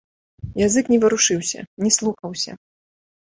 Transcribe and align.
Язык 0.67 0.85
не 0.93 0.97
варушыўся, 1.03 1.59
не 1.83 1.91
слухаўся. 1.97 2.51